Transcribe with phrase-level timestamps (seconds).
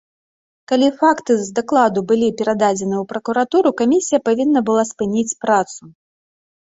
[0.69, 5.81] Калі факты з дакладу былі перададзеныя ў пракуратуру, камісія павінна была спыніць працу.